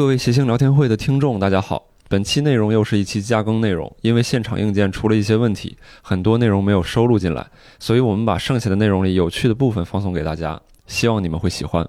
[0.00, 1.84] 各位谐星聊天会的听众，大家好。
[2.08, 7.46] 本期内容又是一期加更内容，因为现场硬件出了一些问题，很多内容没有收录进来，
[7.78, 11.86] 所以我们把剩下的内容里有趣的部分放送给大家，希望你们会喜欢。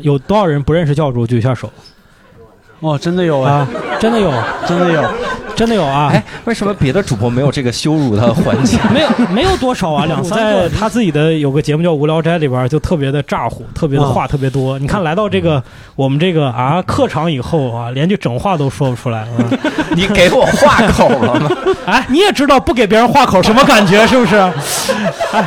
[0.00, 1.26] 有多少人不认识教主？
[1.26, 1.68] 举一下手。
[2.78, 3.68] 哦，真的有啊，
[4.00, 4.30] 真的有，
[4.68, 5.02] 真的有。
[5.60, 6.08] 真的有啊！
[6.10, 8.78] 哎，为什么别的主播没有这个羞辱的环节？
[8.90, 10.66] 没有，没有多少啊， 两三个。
[10.70, 14.78] 他自己的有个节目叫《无聊斋》里边，就特别的咋呼，特别的话特别多。
[14.78, 15.62] 你看来到这个
[15.96, 19.28] 我们这个啊客场以后啊，连句整话都说不出来。
[19.94, 21.50] 你给我话口了吗？
[21.84, 24.36] 哎，你也知道不给别人话口什么感觉是不是？
[25.32, 25.46] 哎。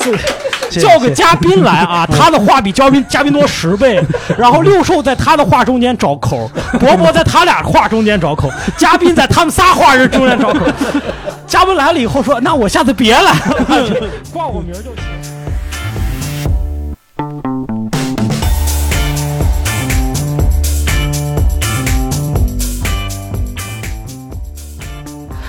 [0.70, 4.00] 叫个嘉宾来啊，他的话比嘉宾嘉宾多十倍，
[4.38, 10.60] 然后六兽在他的话中间找口，伯伯在他俩话中间找口，嘉宾在他们仨话人中间找口。
[11.46, 13.34] 嘉宾来了以后说：“那我下次别来，
[14.32, 14.94] 挂我名就行。”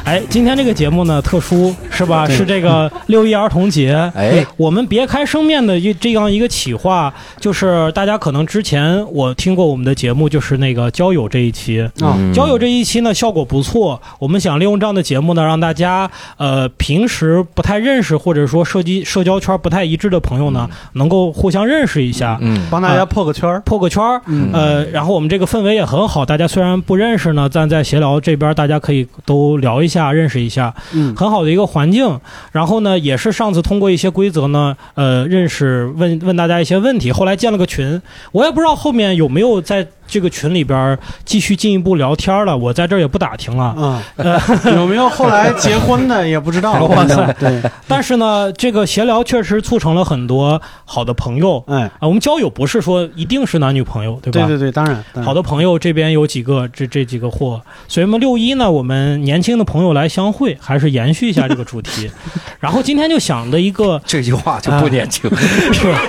[0.04, 1.74] 哎，今天这个节目呢特殊
[2.06, 2.28] 是吧？
[2.28, 4.12] 是这个 六一儿童节。
[4.16, 12.18] 哎，我们别开生面的一这样一个企划，就是大家可能之前我听过我们的节目，就是那个交友这一期啊。
[12.34, 24.22] 交友这一期呢效果不错，我们想利用这样的节目呢，让大家呃平时不太认识或者说涉及社交圈不太一致的朋友呢，能够互相认识一下，嗯，帮大家破个圈儿，破个圈儿。
[24.54, 30.12] 呃，然后我们这个氛围也很好，大家虽然不认识呢，但在闲聊这边大家可以都聊一下。
[30.12, 32.20] 认识一下，嗯，很好的一个环境。
[32.52, 37.12] 然后呢，也是上次通过一些规则呢，呃，认识问问大家一些问题。
[37.12, 39.88] 后来建了个群，我也不知道后面有没有在。
[40.12, 43.64] 这个群里边继续进一步聊天了，我在这儿也不打听了。
[43.64, 44.04] 啊，
[44.76, 46.74] 有没有后来结婚的 也不知道。
[46.84, 47.62] 哇塞，对。
[47.88, 51.64] 但是呢，这个闲聊确实促成了很多好的朋友。
[51.68, 54.46] 哎，啊，我们交友不是说一定是男女朋友，对吧？
[54.46, 55.02] 对对对，当然。
[55.24, 57.62] 好的朋友这边有几个，这这几个货。
[57.88, 62.12] 所以嘛，六一呢，我们年轻的朋友来相会，还是延续一下这个主题。
[62.60, 65.32] 然后今天就想的一个，这句话就不年轻，
[65.72, 66.02] 是吧？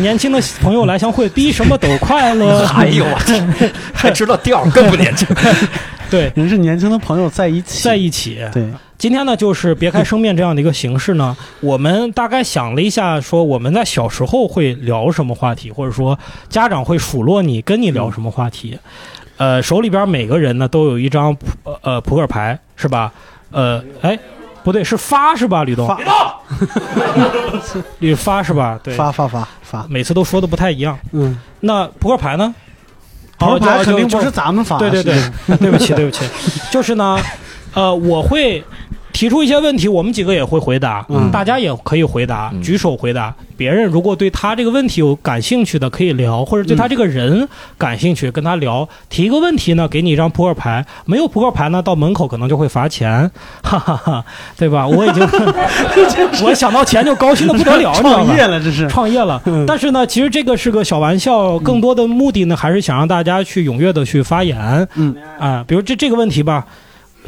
[0.00, 2.64] 年轻的朋友来相会，比什么都快乐。
[2.74, 5.26] 哎呦我去， 还知道调，更不年轻。
[6.10, 8.38] 对，人是年轻的朋友在一起，在一起。
[8.52, 8.66] 对，
[8.98, 16.18] 今天呢，就是别开生面这样的一个形式呢，我们大概想了一下，说我们在小时候会聊什么话题，或者说
[16.48, 18.76] 家长会数落你，跟你聊什么话题。
[19.36, 21.46] 呃，手里边每个人呢都有一张扑
[21.82, 23.12] 呃扑克牌，是吧？
[23.52, 24.18] 呃，哎。
[24.62, 25.86] 不对，是发是吧，吕东？
[25.86, 25.98] 发，
[27.98, 28.78] 吕发是吧？
[28.82, 30.98] 对，发发发发，每次都说的不太一样。
[31.12, 32.54] 嗯，那扑克牌呢？
[33.38, 34.78] 扑克牌肯定不是咱们发。
[34.78, 35.16] 对对对，
[35.58, 36.24] 对不起对不起，
[36.70, 37.18] 就是呢，
[37.74, 38.64] 呃，我会。
[39.20, 43.34] 提出一些问题，我们几个也会回答，大家也可以回答，举手回答。
[43.54, 48.88] 别人如果对他这个问题有感兴趣的，可以聊；或者对他这个人感兴趣，跟他聊。
[49.10, 53.30] 提一个问题呢，给你一张扑克牌；没有扑克牌呢，到门口可能就会罚钱，
[53.62, 54.24] 哈哈哈，
[54.56, 54.86] 对吧？
[54.88, 55.22] 我已经
[56.42, 59.42] 我想到钱就高兴的不得了，创业了这是创业了。
[59.66, 64.88] 但是呢，其实这个是个小玩笑，更多的目的呢，还是想让大家去踊跃的去发言。
[64.94, 66.64] 嗯啊，比如这这个问题吧。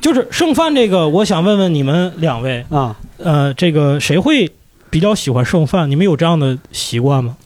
[0.02, 4.50] 就是剩饭这个，我想问问你们两位啊，呃，这个谁会
[4.90, 5.88] 比较喜欢剩饭？
[5.88, 7.36] 你们有这样的习惯吗？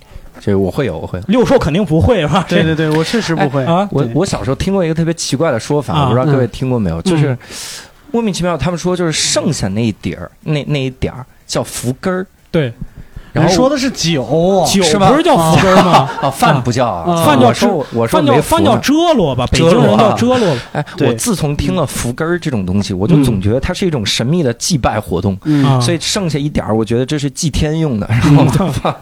[0.40, 1.20] 这我会有，我会。
[1.28, 2.46] 六兽肯定不会，是吧？
[2.48, 3.86] 对对对，我确实不会啊。
[3.92, 7.36] 我我小时候听过一个特别奇怪的说法，我不知道各位听过没有，就是
[8.10, 12.72] 莫名其妙，他们说就是剩下那一点儿，那那一点儿叫福根儿，对。
[13.42, 16.08] 人说的是酒，酒不是叫福根吗？
[16.22, 20.56] 啊，饭不叫啊，饭叫遮，我说饭叫遮罗吧，北京人叫遮罗。
[20.72, 25.36] 哎，我自从听了福根儿这种东西，我就总觉得它是一种神秘的祭拜活动，
[25.80, 28.94] 所以剩下一点儿，我觉得这是祭天用的，然后就放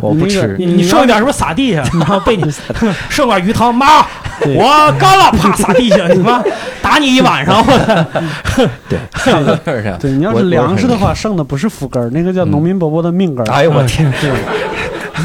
[0.00, 0.56] 我不吃。
[0.58, 1.82] 你剩一点是不是撒地下？
[1.98, 2.44] 然后被你
[3.08, 4.06] 剩碗鱼汤，妈，
[4.44, 6.42] 我干了，啪撒地下，你妈
[6.82, 7.64] 打你一晚上。
[8.88, 8.98] 对，
[10.00, 13.52] 对，你要是粮食的话，剩的不是福根儿，那个叫农民伯伯的命根儿。
[13.52, 13.76] 哎呦。
[13.76, 14.10] 我天，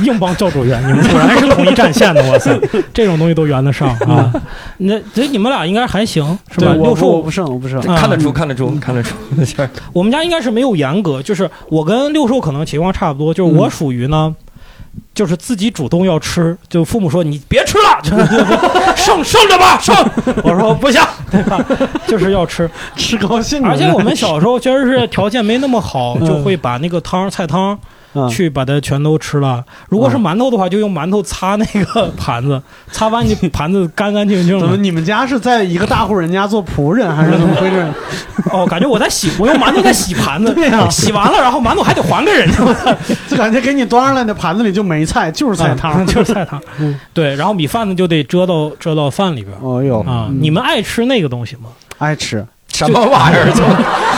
[0.04, 2.60] 硬帮教主圆，你们果然是统一战线的，哇塞，
[2.94, 4.30] 这种东西都圆得上啊！
[4.78, 6.74] 那所以你们俩应该还行，是吧？
[6.74, 9.16] 六叔我不剩，我不剩，看得出，看得出，看得出。
[9.94, 14.34] 我们家应该是没有严格，就是我跟六叔可能情况差不多，就是我属于呢，
[15.14, 18.02] 就是自己主动要吃，就父母说你别吃了，
[18.96, 19.96] 剩剩着吧， 剩。
[20.44, 21.02] 我说不行，
[21.32, 21.60] 对吧？
[22.08, 23.64] 就是要吃，吃高兴。
[23.64, 27.78] 而且我们小时候确实是条件没那么好，就会把那个汤菜汤。
[28.30, 29.64] 去把它全都吃了。
[29.90, 32.62] 如果是馒头的话，就用馒头擦那个盘子，
[32.92, 34.60] 擦完你盘子干干净净。
[34.60, 34.78] 怎么？
[34.78, 37.88] 你们家是在一个大户人家做仆人，还是怎么回事？
[38.52, 40.54] 哦，感觉我在洗，我用馒头在洗盘子。
[40.56, 42.58] 对呀，洗完了，然后馒头还得还给人家，
[43.28, 46.62] 就感觉给你端上来的盘子里就没菜，就是菜汤，就是菜汤。
[46.80, 49.56] 嗯，对，然后米饭呢就得遮到遮到饭里边。
[49.62, 51.70] 哦哟啊，你们爱吃那个东西吗？
[51.98, 52.46] 爱吃。
[52.74, 53.52] 什么玩意儿？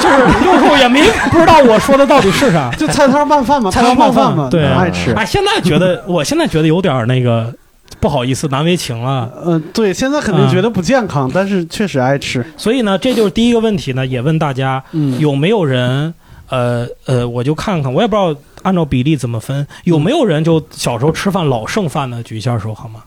[0.04, 1.02] 就就是用户也没
[1.32, 5.14] 不知道我说的到底是啥，就菜汤拌饭嘛，菜汤拌饭嘛，对，爱吃。
[5.14, 7.54] 哎，现在觉得， 我现在觉得有点那个
[8.00, 9.32] 不好意思，难为情了。
[9.46, 12.46] 嗯，对，现在肯定觉得不健康，但是确实爱吃。
[12.58, 14.84] 所以呢，这就是第一个问题呢，也问大家，
[15.20, 16.14] 有没有人，
[16.50, 23.02] 呃呃，我就看看，我也不知道按照比例怎么分，有没有人就小时候吃饭老剩饭的，举一下手好吗？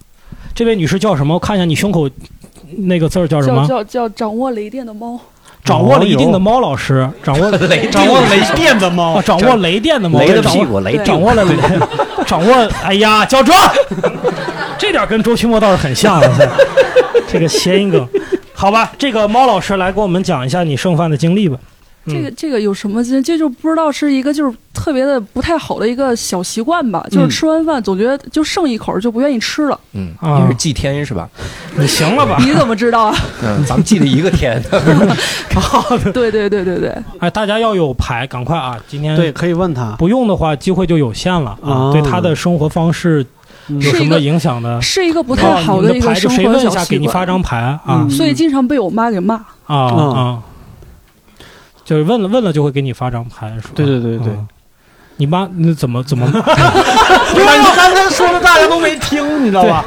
[0.54, 1.34] 这位女士叫什么？
[1.34, 2.08] 我看一下你胸口
[2.78, 3.66] 那个字儿叫什么？
[3.68, 5.20] 叫叫掌握雷电的猫。
[5.66, 11.54] 掌握了一定的猫老师，掌握雷，掌握雷电的猫，掌握雷电的猫，雷的屁股，雷，掌握了雷，
[12.24, 12.54] 掌握，
[12.84, 13.58] 哎呀，叫装，
[14.78, 16.22] 这点跟周奇墨倒是很像，
[17.28, 18.08] 这个谐音梗，
[18.54, 21.58] 好吧，这个猫老师来给我们讲一下你剩饭的经历吧。
[22.06, 23.02] 这个这个有什么？
[23.04, 27.04] 这这就不知道是一个就是特别的不太好的一个小习惯吧。
[27.10, 29.78] 就是吃完饭总觉得就剩一口就不愿意吃了。
[29.92, 31.28] 嗯，你是祭天是吧？
[31.78, 32.36] 你行了吧？
[32.44, 33.16] 你怎么知道啊？
[33.42, 34.62] 嗯， 咱们祭的一个天。
[36.12, 36.94] 对对对对对。
[37.18, 38.78] 哎，大家要有牌，赶快啊！
[38.88, 41.92] 今天对可以问他，不用的话机会就有限了啊。
[41.92, 43.24] 对他的生活方式
[43.68, 44.80] 有什么影响的？
[44.82, 48.06] 是一个不太好的一个生活谁问一下，给你发张牌啊。
[48.10, 49.34] 所以经常被我妈给骂
[49.66, 50.42] 啊啊。
[51.86, 53.70] 就是问了问了就会给你发张牌，是吧？
[53.76, 54.32] 对对对对，
[55.18, 56.26] 你妈那怎么怎么？
[56.28, 59.84] 因为你刚才说的大家都没听，你知道吧？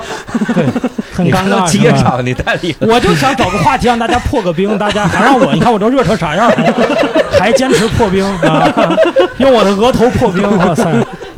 [0.56, 0.66] 对，
[1.14, 1.70] 很尴尬。
[1.70, 2.88] 接上你太厉害。
[2.88, 6.74] 我就想找个话题让大家破个冰，大家还让我，你看我都热成啥样了，
[7.38, 8.66] 还坚持破冰啊？
[9.38, 10.90] 用我的额头破冰，哇塞，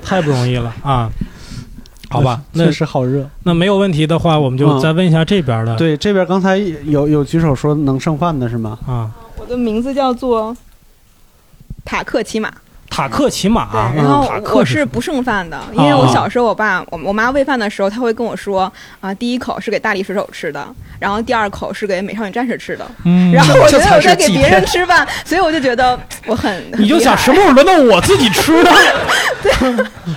[0.04, 1.10] 太不容易了啊！
[2.10, 3.28] 好吧，确实好热。
[3.44, 5.76] 那没有问题的话，我们就再问一下这边的。
[5.76, 8.78] 对，这边刚才有有举手说能剩饭的是吗？
[8.86, 9.10] 啊。
[9.38, 10.56] 我的名字叫做
[11.86, 12.54] 塔克骑马。
[12.92, 20.68] 塔克骑马，然后我是不剩饭的，因为我小时候我爸我我妈喂饭的时候，他会跟我说啊，第一口是给大力水手吃的，
[21.00, 22.86] 然后第二口是给美少女战士吃的，
[23.34, 25.98] 然后我觉得我在给别人吃饭，所以我就觉得
[26.28, 28.70] 我很你就想什么时候轮到我自己吃呢？
[29.42, 29.52] 对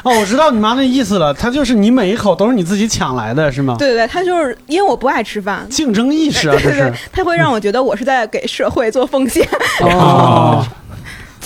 [0.03, 3.77] 哦，我知道你妈那意思了，她就是你每一口都是你自己抢来的，是吗？
[3.79, 9.47] 对对对，她就是因为我不爱吃饭，竞争意识啊，这是，她会让我觉得我是在给社会做奉献。
[9.81, 10.67] 哦，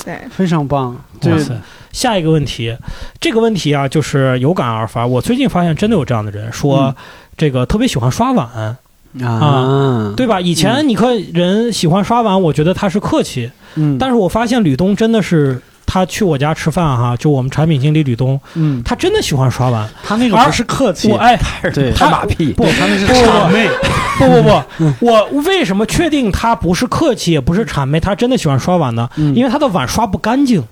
[0.09, 1.55] 对，非常棒，哇塞。
[1.93, 2.75] 下一个问题，
[3.21, 5.07] 这个问题啊，就是有感而发。
[5.07, 6.97] 我最近发现真的有这样的人，说
[7.37, 8.49] 这个特别喜欢刷碗
[9.23, 10.41] 啊，对吧？
[10.41, 15.61] 以前你看人喜欢刷碗，我觉得他是客气，嗯，但是我发现吕东真的是。
[15.91, 19.89] 他去我家吃饭哈，就我们产品经理吕东，嗯，他真的喜欢刷碗。
[20.05, 21.41] 他那个不是客气，我哎，
[21.73, 23.67] 对，他马屁，不，他那是谄媚。
[24.19, 27.99] 不不不，我为什么确定他不是客气，也不是谄媚？
[27.99, 29.09] 他真的喜欢刷碗呢？
[29.17, 30.63] 因为他的碗刷不干净，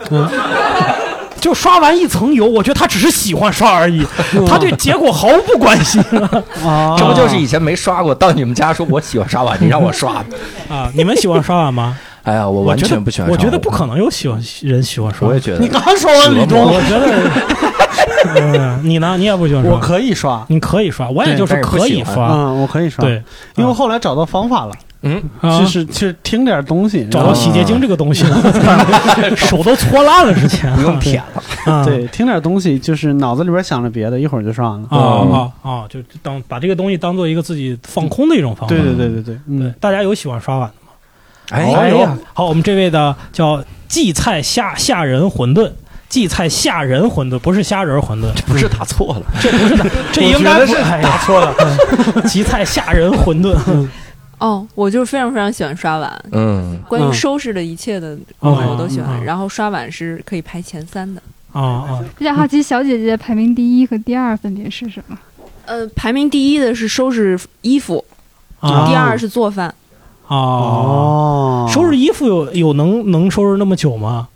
[1.41, 2.45] 就刷完一层油。
[2.45, 4.05] 我觉得他只是喜欢刷而已，
[4.47, 6.03] 他对结果毫不关心。
[6.99, 10.25] 这不就是以前没刷过，到你们家说我喜欢刷碗，你让我刷
[10.69, 10.91] 啊？
[10.93, 11.97] 你们喜欢刷碗吗？
[12.27, 13.31] 哎呀，我完全不喜欢。
[13.31, 15.29] 我觉得不可能有喜欢人喜欢刷。
[15.29, 15.59] 我也觉得。
[15.61, 17.07] 你刚说完吕东，我觉得
[18.35, 18.81] 嗯。
[18.83, 19.17] 你呢？
[19.17, 19.73] 你也不喜欢刷？
[19.73, 22.29] 我可以刷，你可以刷，我也就是可以刷。
[22.33, 23.05] 嗯，我可以刷。
[23.05, 23.23] 对，
[23.55, 24.75] 因为后来找到方法了。
[25.03, 28.25] 嗯，就是去听点东西，找到洗洁精这个东西，
[29.37, 31.85] 手都搓烂了之前，不用舔了。
[31.85, 34.89] 对，听点东西，就是脑子里边想着别的，一会儿就刷完了。
[34.91, 34.99] 啊
[35.63, 35.85] 啊啊！
[35.89, 38.75] 就当把这个东西当做一个自己放空的一种方法。
[38.75, 40.86] 对对对对对，对，大家有喜欢刷碗的吗？
[41.51, 45.71] 哎呀，好，我们这位的叫荠菜虾虾仁馄饨，
[46.09, 51.55] 荠菜虾仁馄饨不是虾仁馄饨，这不是打错了，这不是打， 这应该是打错了。
[52.27, 53.57] 荠菜虾仁馄饨。
[54.39, 61.23] 哦，我就非常非常喜欢刷碗，嗯，关于收拾的一切的我都喜欢，然后刷碗是可以排前三的。
[61.53, 62.05] 啊啊！
[62.19, 65.17] 比较好奇，小姐姐排名第一和第二分别是什么？
[65.65, 68.05] 呃，排名第一的是收拾衣服，
[68.61, 69.69] 第二是做饭。
[69.69, 69.75] 哦，
[70.29, 74.29] 收拾衣服有有能能收拾那么久吗？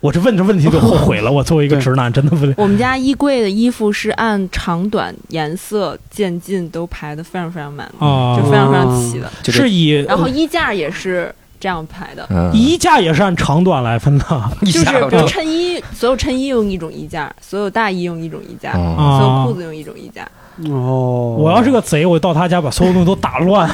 [0.00, 1.30] 我这问这问题就后悔了。
[1.30, 2.50] 我作为一个直男，真的不。
[2.56, 9.30] 我们家衣柜的衣服是按长短、颜色、渐进都排的非常非常满，就非常非常齐的。
[9.44, 11.30] 是以，然后衣架也是
[11.60, 14.24] 这样排的，衣架也是按长短来分的。
[14.64, 20.26] 就是比如衬衣，所有衬衣用一种衣架，所有大衣用一种衣架，所有裤子用一种衣架。
[20.70, 23.68] 哦， 我要是个贼，我到他家把所有东西都打乱。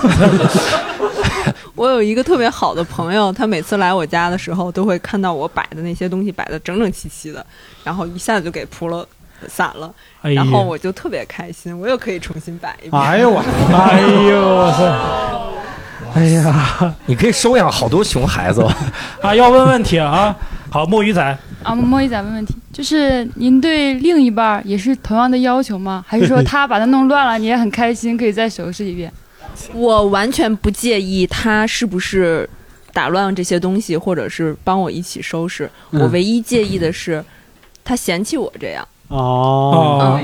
[1.75, 7.45] 我有一个特别好的朋友，他每次来我家的时候，都会看到我摆的那些东西摆的整整齐齐的，
[7.85, 9.07] 然后一下子就给铺了
[9.49, 13.03] 散了，然后我就特别开心，我又可以重新摆一遍。
[13.03, 13.41] 哎呦我，
[13.73, 15.53] 哎呦我操！
[16.15, 18.67] 哎呀，你可以收养好多熊孩子
[19.21, 19.35] 啊！
[19.35, 20.35] 要问问题啊！
[20.71, 26.03] 好，墨鱼仔啊，墨鱼仔问问题，就是您对另一半也是同样的要求吗？
[26.09, 29.13] 还是说他把它弄乱了，你也很开心，可以再收拾一遍？
[29.73, 32.49] 我完全不介意他是不是
[32.93, 35.71] 打乱这些东西，或者是帮我一起收拾。
[35.91, 37.25] 我唯一介意的是
[37.85, 38.87] 他嫌弃我这样。
[39.09, 40.21] 哦，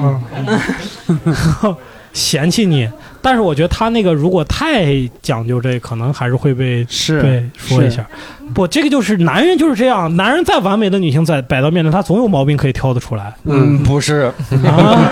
[2.13, 2.89] 嫌弃你。
[3.25, 8.05] 但是我觉得他那个如果太讲究这，可能还是会被是对说一下。
[8.53, 13.33] 不，这个就是男人就是这样，男人再完美的女性在摆到面前，他总有毛病可以挑得出来。
[13.45, 14.33] 嗯，不是，
[14.67, 15.07] 啊，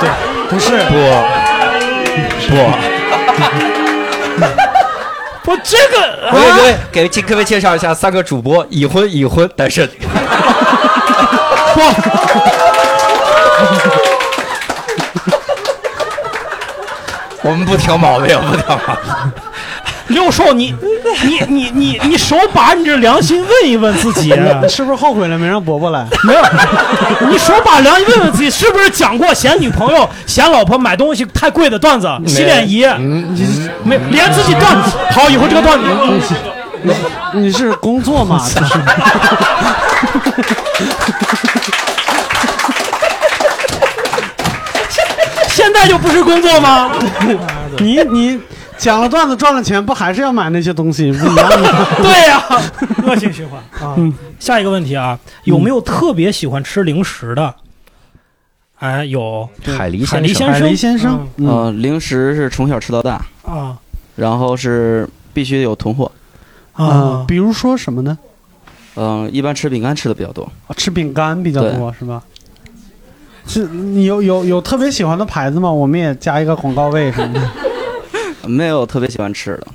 [0.00, 0.08] 对，
[0.48, 0.94] 不是，不，
[2.48, 2.56] 不，
[5.44, 9.88] 不，这个，各位各位，给请各位介绍一下三个主播：已婚、已婚、单身。
[11.74, 11.80] 不。
[17.42, 19.04] 我们不挑毛病，不挑毛病。
[20.08, 20.74] 六兽，你
[21.22, 24.30] 你你你你手把你这良心问一问自己，
[24.68, 26.04] 是不是后悔了没让伯伯来？
[26.24, 26.42] 没有，
[27.30, 32.08] 你手把良心问问自己，是不是讲过嫌女朋友、嫌老婆买东西太贵的段子？
[32.26, 32.84] 洗脸仪，
[33.82, 34.90] 没连自己段子。
[35.10, 35.84] 好，以后这个段子，
[37.32, 38.38] 你是工作吗？
[38.54, 38.74] 就 是。
[45.48, 46.90] 现在就不是工作吗？
[47.78, 48.38] 你你
[48.84, 51.10] 讲了段子赚了钱，不还是要买那些东西？
[51.10, 51.86] 不一样吗？
[52.02, 52.44] 对呀，
[53.06, 53.96] 恶性循环啊！
[54.38, 57.54] 下一个问题啊，有没有特别喜欢吃零食的？
[58.80, 63.74] 哎，有海狸海狸先生，海狸先生，嗯，零食是从小吃到大啊，
[64.16, 66.12] 然后是必须有囤货
[66.74, 68.18] 啊，比如说什么呢？
[68.96, 72.22] 嗯，一般吃饼干吃的比较多，吃饼干比较多是吧？
[73.46, 75.72] 是你有有有特别喜欢的牌子吗？
[75.72, 77.50] 我们也加一个广告位什么的。
[78.46, 79.66] 没有特别喜欢吃的，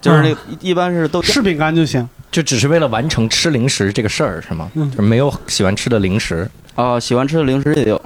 [0.00, 4.70] 就是那一般是都吃饼干就行，就只是为了完成吃零食这个事儿是吗？
[4.74, 6.48] 嗯，就是没有喜欢吃的零食。
[6.74, 8.00] 哦，喜欢吃的零食也有，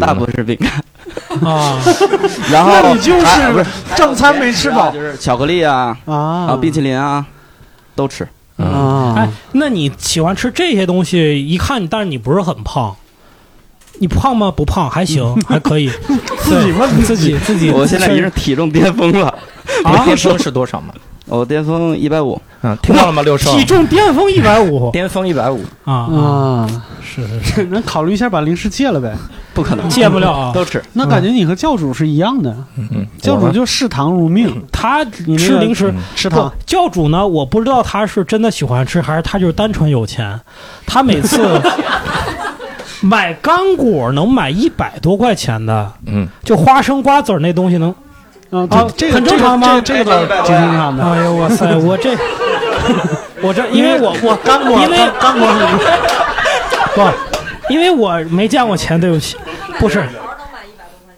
[0.00, 0.70] 大部分是饼干。
[1.48, 1.78] 啊。
[2.50, 3.66] 然后那你就是
[3.96, 7.24] 正餐没吃饱，就是巧克力啊啊，冰淇淋啊
[7.94, 8.26] 都吃。
[8.56, 9.14] 啊。
[9.16, 11.44] 哎，那你喜欢吃这些东西？
[11.44, 12.94] 一看，但是你不是很胖。
[14.00, 14.52] 你胖吗？
[14.54, 15.88] 不胖，还行， 还可以。
[16.38, 17.70] 自己问自己，自己。
[17.70, 19.28] 我现在已经体重巅峰了。
[19.84, 20.92] 啊，巅峰是多少吗？
[21.26, 22.40] 我巅峰一百五。
[22.62, 23.22] 嗯，听到了吗？
[23.22, 23.50] 六少。
[23.56, 24.90] 体重巅峰一百五。
[24.90, 25.62] 巅峰一百五。
[25.84, 26.82] 啊啊！
[27.02, 29.14] 是是是，能 考虑一下把零食戒了呗？
[29.54, 30.82] 不可能，戒不了啊，都吃。
[30.92, 32.54] 那感觉你和教主是一样的。
[32.76, 33.06] 嗯嗯。
[33.18, 36.52] 教主就视糖如命，他吃零食吃糖。
[36.66, 37.26] 教主呢？
[37.26, 40.38] 我不知道他是真的喜欢吃，还是他就是单纯有钱。
[40.86, 41.60] 他每次。
[43.00, 47.94] 买干果能买一百多块钱的，嗯，就花生瓜子儿那东西能，
[48.50, 49.80] 啊，这很正常吗？
[49.84, 51.04] 这个挺正常的。
[51.04, 52.16] 哎呦哇塞，我这，
[53.42, 55.48] 我这，因为我我干果，因为干果
[56.94, 59.36] 不，因为我没见过钱，对不起，
[59.78, 60.04] 不是，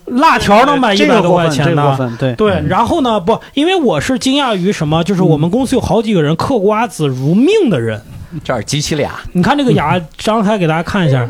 [0.07, 2.63] 辣条能买一百多块钱的，对对。
[2.69, 8.01] 然后呢，不，因为我是惊讶于什么，就是我们公司有好几个人嗑瓜子如命的人，
[8.43, 11.29] 这儿集齐俩，你看这个牙张开给大家看一下。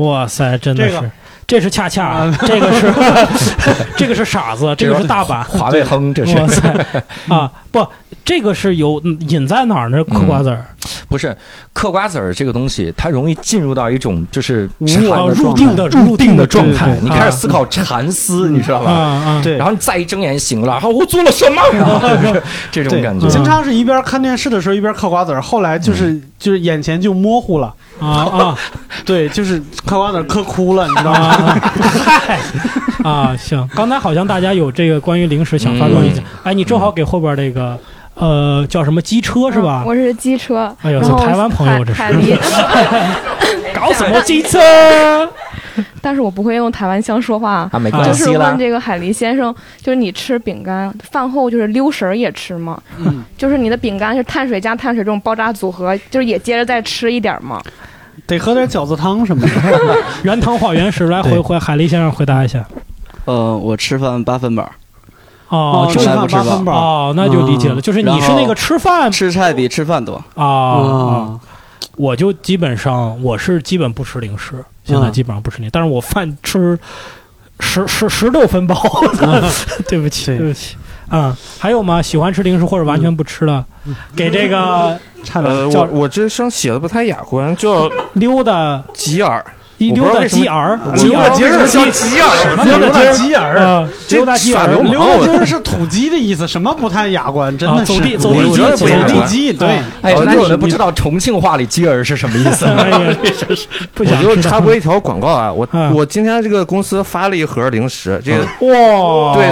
[0.00, 1.10] 哇塞，真的是，
[1.46, 2.92] 这是恰恰，这个是
[3.96, 5.42] 这个是傻子，这个是大阪。
[5.44, 6.36] 华为亨，这是。
[6.36, 6.86] 哇塞。
[7.28, 7.86] 啊不，
[8.30, 10.04] 这个是有隐在哪儿呢？
[10.04, 10.64] 嗑瓜子儿。
[11.08, 11.36] 不是
[11.72, 18.92] 嗑瓜子儿这个东西，它容易进入到一种就是入定的入定的状态，你开始思考禅思，你知道吧？
[18.92, 21.60] 啊对，然后你再一睁眼醒了，然后我做了什么？
[22.70, 27.74] 这种感觉，经常是一边看电视的时候一边嗑瓜子儿，后来就是就是眼前就模糊了。
[27.98, 28.58] 啊啊，
[29.04, 31.32] 对，就是嗑瓜子嗑哭了，你知道吗？
[32.04, 32.38] 嗨，
[33.02, 37.76] 啊，行，刚才好像大家有这个关于零食想发表意见，哎，你正好给后边这个，
[38.20, 39.82] 呃，叫什么机车是吧？
[39.86, 42.02] 我是机车，哎呦，是台湾朋友这是，
[43.74, 44.58] 搞什么机车？
[46.02, 52.80] 但是我不会用台湾腔说话啊，没关系就是问这个海狸先生，就是你吃饼干饭后就是溜食儿也吃吗？
[52.98, 57.62] 嗯，就是你的饼干是碳水加碳水这种爆炸组合，就是也接着再吃一点吗？
[58.26, 61.06] 得喝点饺子汤什么的， 原汤化原食。
[61.06, 62.64] 来回回海狸先生回答一下。
[63.24, 64.70] 呃，我吃饭八分饱。
[65.50, 66.72] 哦，吃饭八分饱。
[66.72, 71.38] 哦，那就理解了，就是你是那个吃饭吃菜比吃饭多啊。
[71.96, 76.78] 我就基本上我是基本不吃零食，现在基本上不吃零，但是我饭吃
[77.58, 78.74] 十十十六分饱。
[79.86, 80.76] 对不起，对不起。
[81.10, 82.00] 嗯，还有吗？
[82.00, 83.62] 喜欢吃零食或者完全不吃的，
[84.16, 84.98] 给这个
[85.34, 89.44] 呃，我我这声写的不太雅观，叫 溜达吉尔。
[89.88, 97.56] 溜达鸡儿，溜达鸡儿叫鸡儿，溜达鸡儿，溜达鸡儿，溜达鸡儿是土鸡的意思，什么不太雅观？
[97.56, 99.52] 真的走地走地鸡，走地鸡。
[99.54, 99.68] 对，
[100.02, 102.66] 哎，那你们不知道重庆话里鸡儿是什么意思？
[103.98, 109.50] 我就插播一条广告啊，我我今天这个公司发了一盒零食，这个哇，对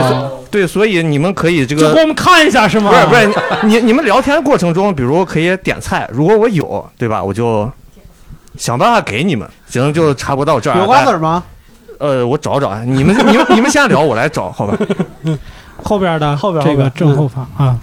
[0.50, 2.90] 对，所以你们可以这个就给我们看一下是吗？
[2.90, 7.24] 不是不是，你你们聊天过程中，比如可以点菜，如果我有，对吧？
[7.24, 7.70] 我就。
[8.58, 10.78] 想办法给你们，行，就差不多到这儿。
[10.78, 11.42] 有瓜子吗？
[11.98, 14.76] 呃，我找找啊，你们 你们你们先聊，我来找，好吧？
[15.82, 17.78] 后边的后边这个正后方啊。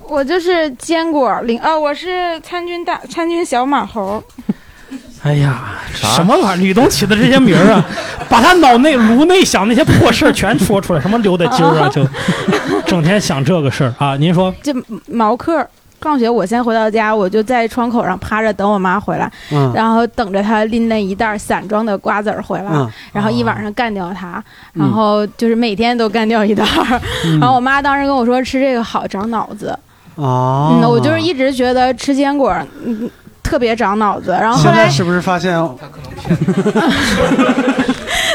[0.00, 4.22] 我就是坚果零啊，我是参军大参军小马猴。
[5.22, 6.62] 哎呀，什么玩意儿？
[6.62, 7.84] 吕东起的这些名儿啊，
[8.28, 12.04] 把他脑内颅内想那些破事儿全说出来，什么刘德金啊，就
[12.86, 14.16] 整天想这个事儿啊。
[14.16, 14.74] 您说这
[15.06, 15.66] 毛克。
[16.02, 19.30] 放学我先回到家，我就在窗口上趴着等我妈回来，
[19.72, 22.70] 然后等着她拎那一袋散装的瓜子儿回来，
[23.12, 24.42] 然后一晚上干掉它，
[24.72, 27.00] 然后就是每天都干掉一袋儿。
[27.40, 29.78] 然后我妈当时跟我说吃这个好长脑子，
[30.16, 32.52] 哦，嗯，我就是一直觉得吃坚果
[32.84, 33.08] 嗯
[33.42, 34.32] 特别长脑子。
[34.32, 35.56] 然后后来是不是发现？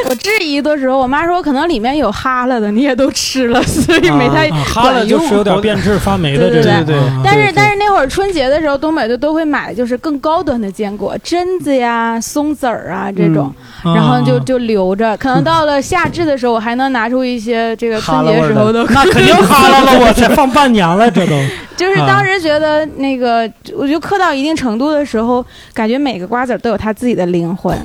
[0.09, 6.95] 我质疑的时候，我妈说可能里面有哈了的，你也都吃了， 所以没太哈了就是有点变质发霉的，对对对。
[7.23, 15.15] 但是但是那会儿春节的时候，东北就都会买，就是更高端的坚果，榛子呀、松子儿啊这种，然后就就留着。
[15.17, 21.35] 可能到了夏至的时候，我还能拿出一些这个春节时候的，那肯定哈了了，我才放半年了，这都。
[21.77, 25.45] 就是当时觉得那个，我就嗑到一定程度的时候，
[25.75, 27.77] 感觉每个瓜子都有它自己的灵魂，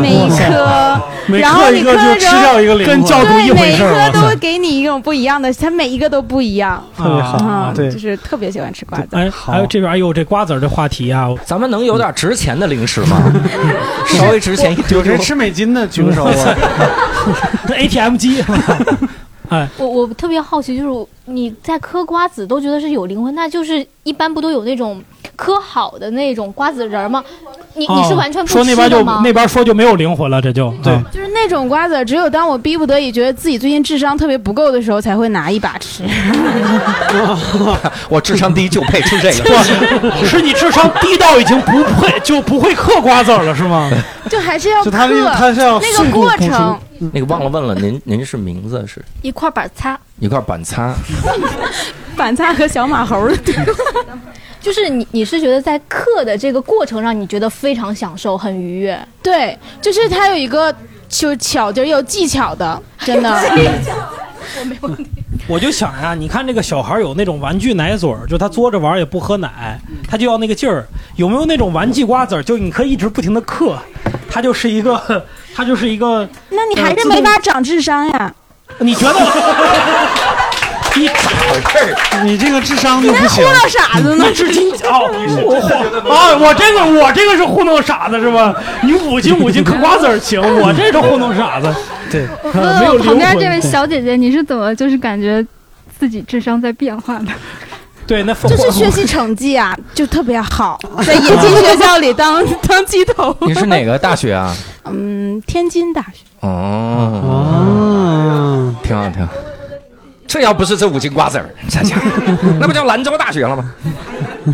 [0.00, 0.98] 每一颗，
[1.38, 9.08] 然后你嗑的时候，跟教徒一回事每一颗都会给你一种不一样的，它每一个都不一样，特别好，对，就是特别喜欢吃瓜子。
[9.12, 13.22] 哎，还有这边，哎呦，这瓜子的话题啊，咱们能有点值钱的零食吗？
[14.06, 16.34] 稍微值钱一点，有谁吃美金的举个手啊？
[17.74, 18.44] ATM 机。
[19.54, 25.02] 哎， 我我特别好奇，就是你在嗑瓜子都觉得是有灵魂，那就是一般不都有那种
[25.36, 27.22] 嗑好的那种瓜子仁儿吗？
[27.76, 36.04] 你你是完全不说那边就那边说就没有灵魂了，这就对，就是那种瓜子，只有当我逼不得已觉得自己最近智商特别不够的时候，才会拿一把吃。
[38.08, 43.90] 我智商低就配吃这个，是你智商低到已经不配就不会嗑瓜子了是吗？
[44.30, 46.78] 就还是要嗑，他是要那个过程。
[47.12, 49.04] 那个忘了问了，您您是名字是？
[49.22, 50.94] 一块板擦，一块板擦，
[52.16, 53.36] 板擦和小马猴的。
[54.60, 58.98] 就是你，你是觉得在刻的这个过程让你觉得非常享受，很愉悦。
[59.22, 60.74] 对，就是它有一个
[61.06, 63.30] 就巧，就有技巧的，真的。
[64.60, 65.06] 我没问题。
[65.46, 69.78] 我就想呀，你看这个小孩有那种玩具奶嘴儿，就他嘬着玩也不喝奶，
[70.08, 70.86] 他就要那个劲儿。
[71.16, 73.76] 有没有那种玩具瓜子儿，就你可以一直不停的嗑，
[74.30, 76.28] 它就是一个，它就是一个。
[76.50, 78.34] 那你还是没法长智商呀？
[78.78, 79.20] 你觉得？
[80.96, 81.10] 你
[82.22, 83.44] 你这个智商就不行。
[83.44, 84.30] 糊弄傻子呢？
[84.32, 85.10] 至今哦，
[85.44, 88.54] 我啊，我这个我这个是糊弄傻子是吧？
[88.82, 91.74] 你五斤五斤嗑瓜子儿行， 我这是糊弄傻子。
[92.10, 95.44] 对，没有旁边这位小姐姐，你是怎么就是感觉
[95.98, 97.26] 自己智商在变化的？
[98.06, 103.36] 对，那就是学习成绩啊，就特别好， 在野鸡学校里当当鸡头。
[103.40, 104.54] 你是哪个大学啊？
[104.86, 106.24] 嗯，天津大学。
[106.40, 106.48] 哦
[107.24, 109.32] 哦，挺好挺好。
[110.26, 111.96] 这要不是这五斤瓜子儿，这家
[112.58, 113.72] 那不叫兰州大学了吗？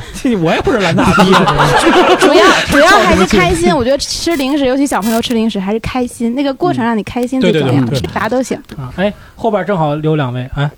[0.42, 2.16] 我也不是兰大毕业的。
[2.18, 8.56] 主要 主要还是开心，我觉得吃零食，尤其小朋友吃零食还是开心，那个过程让你开心最重要，吃啥都行。
[8.76, 10.70] 啊，哎，后边正好留两位，哎。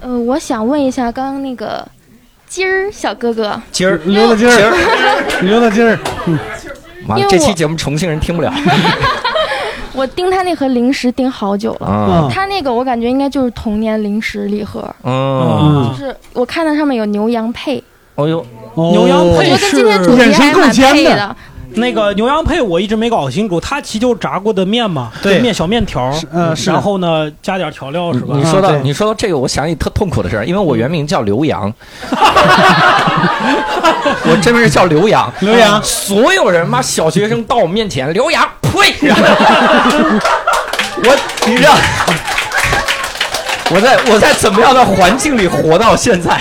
[0.00, 1.86] 呃，我想问一下，刚刚那个
[2.48, 4.72] 金儿小哥哥，金儿溜达金儿，
[5.42, 5.98] 溜达金儿。
[7.06, 8.52] 完了，这期节目重庆人听不了。
[9.92, 17.82] 我盯他那盒零食盯好久了，他那个我感觉应该就是童年零食礼盒，就是我看到上面有牛羊配，
[18.14, 19.56] 哦呦，牛羊配。
[19.56, 19.84] 是。
[19.84, 21.36] 衍生更尖的。
[21.74, 28.34] 那个牛羊配我一直没搞清楚，它其实就是炸过的面嘛，对，面小面条，嗯，然后呢加点调料是吧？
[28.36, 31.72] 你说到你说到这个，我想起特痛苦的事儿，因为我原名叫刘洋，
[34.24, 38.94] 我真名叫刘洋，刘洋，所有人妈小学生到我面前，刘洋，呸！
[41.02, 41.74] 我你知道，
[43.70, 46.38] 我在我在怎么样的环境里活到现在？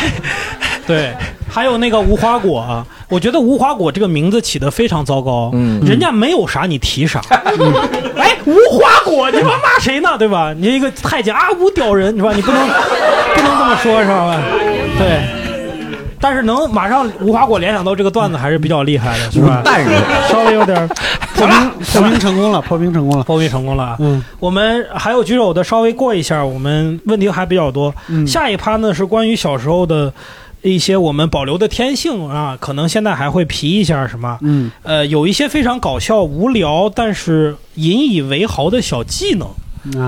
[0.85, 1.13] 对，
[1.47, 2.85] 还有那个无花果。
[3.09, 5.49] 我觉得无花果这个名字起得非常糟糕。
[5.53, 7.19] 嗯，人家没有啥，你提啥？
[8.15, 10.17] 哎，无花果，你妈骂谁呢？
[10.17, 10.53] 对吧？
[10.57, 12.31] 你一个太监啊，无屌人，是吧？
[12.33, 12.61] 你不能
[13.35, 14.39] 不能这么说，是吧？
[14.97, 15.21] 对。
[16.21, 19.61] 但是能马上无花果联想到这个段子还是比较厉害的，是吧？
[19.63, 20.85] 淡人稍微有点
[21.33, 23.95] 破冰， 破冰成功了，破冰成功了，破冰成功了。
[23.99, 27.95] 嗯，我们还有举手的，稍微过一下，我们问题还比较多。
[28.27, 30.11] 下一趴呢是关于小时候的
[30.61, 34.37] 一些我们保留的天性啊，可能现在还会皮一下什么？
[34.41, 39.47] 嗯，呃，有一些非常搞笑、无聊，但是引以为豪的小技能。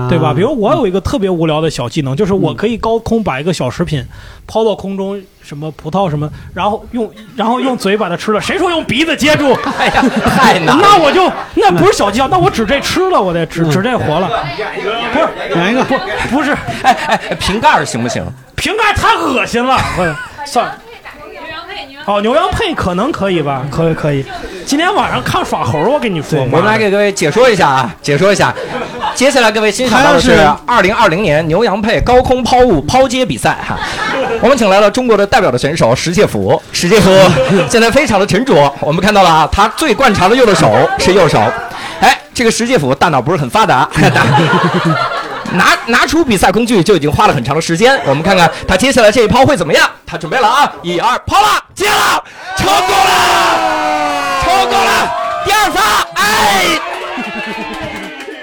[0.08, 0.34] 对吧？
[0.34, 4.04] 比如我有一个特别无聊的小技能，就是我可以高空把一个小食品
[4.46, 8.40] 抛到空中，什么葡萄什么，然后用然后用嘴把它吃了。
[8.40, 9.54] 谁说用鼻子接住？
[9.78, 10.78] 哎呀，太难！
[10.78, 14.28] 那我就那不是小技巧， 那我指这吃了，我得指指这活了。
[14.54, 15.82] 不是演一个？
[15.84, 15.96] 不
[16.36, 16.52] 不是。
[16.82, 18.22] 哎哎，瓶盖行不行？
[18.54, 19.78] 瓶盖太恶心了。
[20.44, 20.78] 算了。
[22.04, 23.64] 哦，牛羊配可能可以吧？
[23.70, 24.24] 可以可以。
[24.66, 26.40] 今天晚上看耍猴，我跟你说。
[26.40, 28.52] 我们来给各位解说一下啊，解说一下。
[29.14, 30.32] 接下来各位欣赏到的是
[30.66, 33.78] 二零二零年牛羊配高空抛物抛接比赛哈。
[34.42, 37.10] 我们请来了中国的代表的选手石介甫，石介甫
[37.70, 38.72] 现在非常的沉着。
[38.80, 41.40] 我们看到了啊，他最惯常的右的手是右手。
[42.00, 43.88] 哎，这个石介甫大脑不是很发达。
[45.54, 49.88] 拿拿出比赛工具就已经花了很长的时间，我们看看他接下来这一抛会怎么样。
[50.06, 52.22] 他准备了啊，一二，抛了，接了，
[52.56, 53.12] 成功了，
[54.44, 56.64] 成功了，第二发，哎，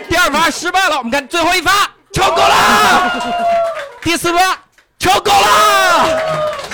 [0.09, 0.97] 第二发失败了。
[0.97, 1.71] 我们看最后一发，
[2.11, 3.11] 成功了，
[4.01, 4.57] 第四发，
[4.97, 6.07] 成功了。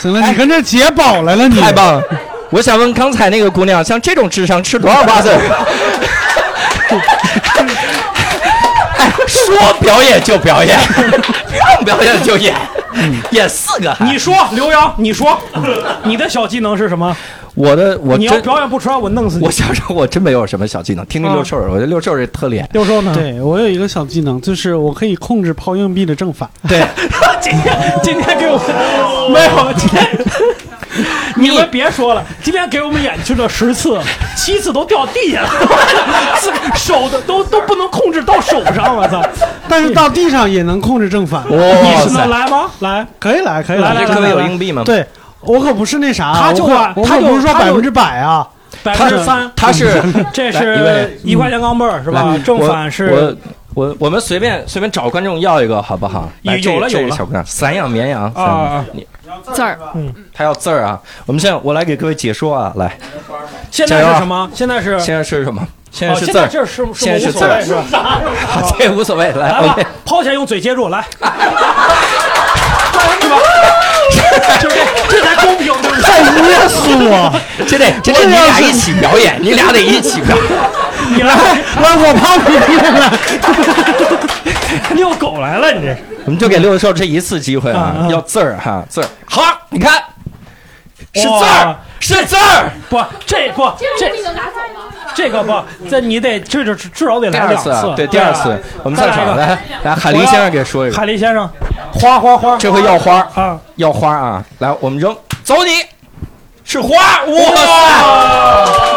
[0.02, 1.60] 行了，你跟这解宝来了，你。
[1.60, 2.04] 太棒了。
[2.52, 5.30] 我想问刚才那个姑娘，像这种智商吃多少瓜子？
[9.46, 10.78] 说表演就表演，
[11.76, 12.56] 让表演就演，
[13.32, 13.96] 演四个。
[14.02, 15.38] 你说刘洋，你说
[16.04, 17.16] 你的小技能是什么？
[17.54, 19.46] 我的我你要表演不出来，我弄死你。
[19.46, 22.68] 我小时候我真没有什么小技能，听听六兽，我觉得六兽这特脸。
[22.74, 23.14] 六兽呢？
[23.16, 26.50] 对我有一个小技能，就是我可以控制抛硬币的正反。
[26.68, 26.86] 对，
[27.40, 28.60] 今天今天给我
[29.34, 30.06] 没有今天。
[31.36, 34.00] 你们别说了，今天给我们演去了十次，
[34.36, 35.50] 七次都掉地下了，
[36.76, 39.22] 手的都都不能控制到手上，我操！
[39.68, 41.44] 但是到地上也能控制正反。
[41.50, 42.72] 你能来吗？
[42.80, 44.06] 来，可以来，可以来。
[44.06, 44.84] 这边有硬币吗？
[44.86, 45.06] 对，
[45.42, 48.48] 我可不是那啥，他就他不是说百分之百啊，
[48.82, 52.38] 百分之三，他是这是一块钱钢镚是吧？
[52.46, 53.36] 正反是。
[53.74, 56.30] 我我们随便随便找观众要一个好不好？
[56.44, 59.06] 有了有了，小姑娘，散养绵羊啊，你
[59.54, 61.00] 字儿，嗯，他要字儿啊。
[61.26, 62.98] 我们现在我来给各位解说啊，来，
[63.72, 64.50] 现在是什么？
[64.54, 65.66] 现在是现在是什么？
[65.92, 68.20] 现在是字儿，这是现在是字儿，是吧？
[68.78, 71.28] 这无所谓，来，OK，抛起来用嘴接住，来，对
[73.30, 73.38] 吧？
[74.62, 74.76] 就这，
[75.10, 77.34] 这才公平，太噎死我！
[77.66, 80.36] 这得，这得你俩一起表演，你俩得一起表。
[81.10, 82.56] 你来，来，我抛你
[83.00, 83.10] 来，
[84.96, 85.98] 遛狗来了，你这是。
[86.26, 89.08] 我们就给六兽这一次机会啊，要字儿哈，字儿。
[89.26, 90.02] 好，你看，
[91.14, 92.72] 是字儿，是字儿。
[92.90, 94.12] 不，这不这。
[95.14, 95.54] 这个不，
[95.90, 97.72] 这你得，这就至少得来两次。
[97.96, 100.98] 对，第二次，我们再场来，来，海林先生给说一个。
[100.98, 101.50] 海林先生，
[101.94, 104.44] 花花花，这回要花啊，要花啊！
[104.60, 105.72] 来，我们扔，走你，
[106.66, 106.90] 是花，
[107.28, 108.95] 哇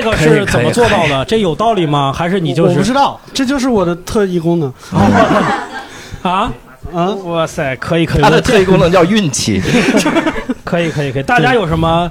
[0.00, 1.24] 这个是怎么做到的？
[1.24, 2.12] 这有道理吗？
[2.12, 2.70] 还是你就是？
[2.70, 4.72] 我不知道，这就是我的特异功能。
[6.22, 6.52] 啊
[6.92, 7.06] 啊！
[7.24, 8.22] 哇塞，可以可以。
[8.22, 9.62] 他的特异功能叫运气。
[10.64, 11.22] 可以可以可以。
[11.22, 12.10] 大家有什么？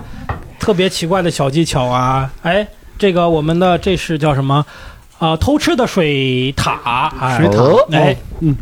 [0.60, 2.32] 特别奇怪的小技巧啊！
[2.42, 2.68] 哎，
[2.98, 4.66] 这个我们的这是叫什么？
[5.20, 8.56] 啊，偷吃的水塔，水塔，哎，嗯，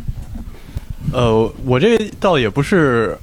[1.12, 3.16] 呃，我这倒也不是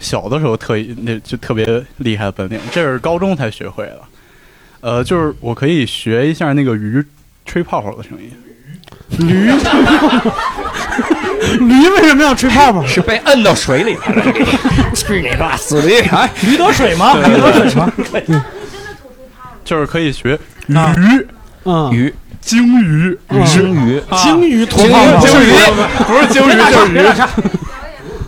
[0.00, 1.66] 小的时候特那就特别
[1.96, 4.00] 厉害的本领，这是高中才学会的。
[4.80, 7.04] 呃，就是我可以学一下那个鱼
[7.44, 8.30] 吹泡泡的声音。
[9.18, 9.50] 驴，
[11.66, 12.86] 驴为什么要吹泡泡？
[12.86, 14.02] 是被摁到水里了。
[14.94, 15.98] 去你妈死驴！
[16.00, 17.14] 哎，驴得水吗？
[17.14, 18.44] 驴得水吗？
[19.64, 20.74] 就是可以学鱼，
[21.64, 25.52] 嗯，鱼，鲸鱼，鲸鱼，鲸鱼吐泡泡，鲸鱼。
[26.06, 26.98] 不是鲸鱼 就是鱼。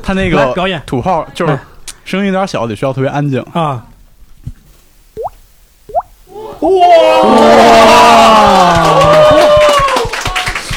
[0.03, 0.83] 他那个表演。
[0.87, 1.59] 吐泡就是
[2.05, 3.41] 声音有点小，得需要特别安静。
[3.53, 3.85] 啊。
[6.61, 6.69] 哇！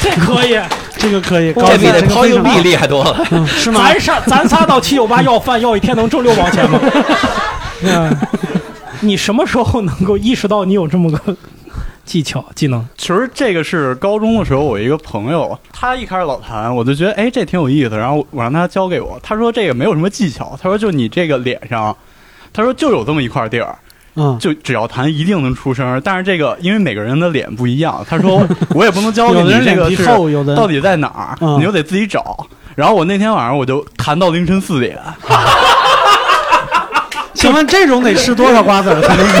[0.00, 0.58] 这可以，
[0.96, 3.80] 这个可以，这比那抛硬币厉害多了，是吗？
[3.82, 6.80] 咱仨，咱仨到七九八要饭，要一天能挣六毛钱吗？
[7.82, 8.16] 嗯，
[9.00, 11.36] 你什么时候能够意识到你有这么个
[12.04, 12.86] 技巧技能？
[12.96, 19.20] 其实这个是高中的时候，我一个朋友，他一开始老弹，我就觉得哎，这挺有意思，然后我让他教给我。
[19.22, 21.94] 他说这个没有什么技巧，他说就你这个脸上。
[22.56, 23.76] 他说就有这么一块地儿。
[24.16, 30.04] 嗯，就只要弹一定能出声，但是这个因为每个人的脸不一样，他说 我也不能教给你这个是
[30.54, 32.46] 到底在哪儿，你就得自己找。
[32.74, 34.98] 然后我那天晚上我就弹到凌晨四点。
[37.34, 39.26] 请问这种得吃多少瓜子才能？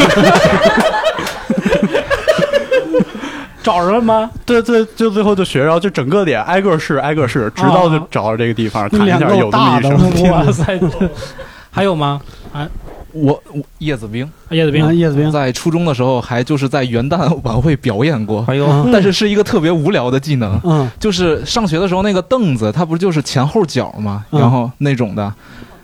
[3.62, 4.30] 找着了吗？
[4.44, 10.30] 对对，就最后就学着，就整个点挨个试，挨个试，直到就找到这个地方弹一下，有这么一声。
[10.30, 10.78] 哇塞！
[11.70, 12.20] 还有吗？
[12.52, 12.68] 啊？
[13.14, 25.32] 我我叶子兵，叶子兵，叶子兵，在初中的时候还就是在元旦晚会表演过，哎呦，但是是一个特别无聊的技能，嗯，就是上学的时候那个凳子，它不就是前后脚嘛，然后那种的，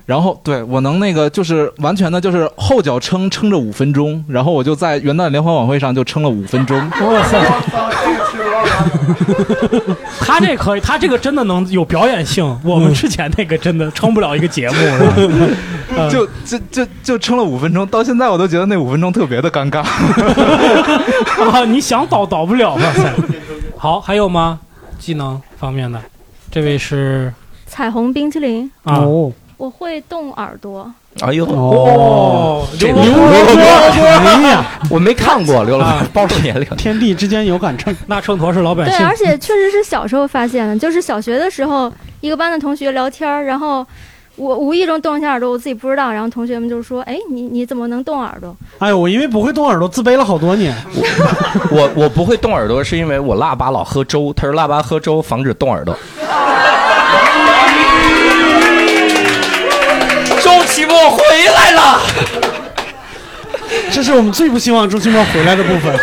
[0.06, 7.40] 然后对我能那个就是完全的就是后脚撑撑着五分钟，然后我就在元旦联欢晚会上就撑了五分钟，哇塞！
[10.20, 12.44] 他这可以，他这个真的能有表演性。
[12.64, 14.76] 我们之前那个真的撑不了一个节目，
[16.10, 19.80] 就就就就撑了五分钟，到现在我都觉得那五分钟特别的尴尬。
[21.50, 23.12] 啊，你想倒倒不了，哇塞！
[23.76, 24.60] 好，还有吗？
[24.98, 25.98] 技能方面的，
[26.50, 27.32] 这位是
[27.66, 29.00] 彩虹冰淇淋啊，
[29.60, 30.90] 我会动耳朵。
[31.20, 33.62] 哎呦哦，这刘罗锅，
[34.02, 36.64] 哎呀，我没看过刘罗锅，暴露年龄。
[36.78, 38.96] 天地之间有杆秤，那秤砣是老百姓。
[38.96, 41.92] 对，而且确实是小时候发现的，就是小学的时候，
[42.22, 43.86] 一个班的同学聊天，然后
[44.36, 50.74] 我无意中动一下耳朵，我自己不知道，然后同学们就说：“哎，你你怎么能动耳朵？”哎呦，我因为不会动耳朵，自卑了好多年。
[51.70, 55.94] 我我不会动耳朵，是因为我腊八老喝粥，他说腊八喝粥防止动耳朵。
[60.80, 61.22] 周奇墨回
[61.54, 62.00] 来了，
[63.92, 65.94] 这是我们最不希望周奇墨回来的部分。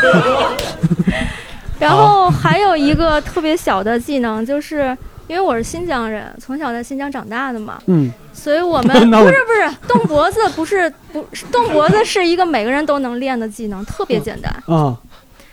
[1.80, 14.52] 然后还有一个特别小的技能，就是因为我是新疆人，从小在新疆长大的嘛，嗯，所以我们 不是不是动脖子，不是不动脖子是一个每个人都能练的技能，特别简单。
[14.68, 14.96] 啊，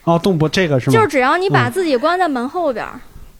[0.05, 0.93] 哦，动脖这个是吗？
[0.93, 2.87] 就是只要你把自己关在门后边。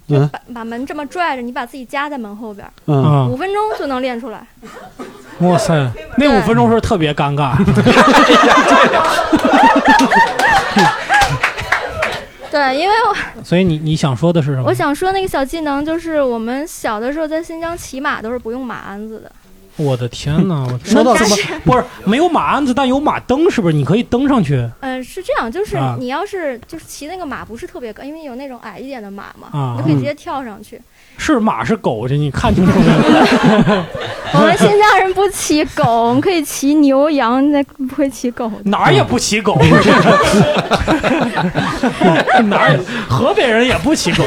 [0.09, 4.47] 嗯，把把门这么拽着，你把自己夹在门后边，嗯，五分钟就能练出来。
[5.41, 7.57] 哇塞，那五分钟是特别尴尬。
[12.51, 13.17] 对，因为我。
[13.43, 14.65] 所以你你想说的是什么？
[14.69, 19.33] 我想说那个小技能，就是我们小的时候在新疆骑马都是不用马鞍子的。
[19.77, 20.67] 我的天哪！
[20.71, 23.75] 我说到什么不是没有马鞍子，但有马蹬，是不是？
[23.75, 24.69] 你可以蹬上去。
[24.81, 30.81] 嗯，是这样，就是你要是就是骑那个马不是特别高，因为有那种矮一点的马嘛，你就可以直接跳上去。
[31.17, 32.87] 是马是狗，这你看清楚没？
[34.35, 38.51] 我们新疆人不骑狗，我们可以骑牛羊，那不会骑狗。
[38.65, 39.57] 哪儿也不骑狗，
[42.47, 42.77] 哪儿
[43.09, 44.25] 河北人也不骑狗。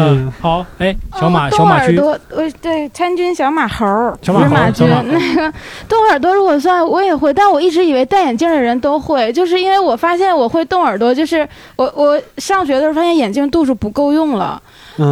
[0.00, 2.18] 嗯，好，哎，小马，小马驹，我
[2.62, 3.86] 对参军小马猴，
[4.22, 5.52] 小马马驹，那个
[5.88, 14.60] 动耳朵，如果算我也会，但我一直以为戴眼镜的人都会，就是因为我发现我会动耳朵，就是我我上学的时候发现眼镜度数不够用了。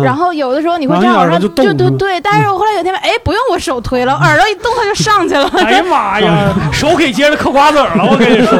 [0.04, 5.48] 然后有的时候你会这样往上，就对对，但是我后来有天哎，不用我手推了，耳朵一动它就上去了。
[5.64, 8.58] 哎呀妈呀， 手可以接着嗑瓜子了，我跟你说，